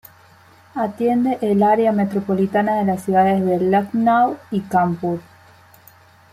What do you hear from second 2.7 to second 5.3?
de las ciudades de Lucknow y Kanpur.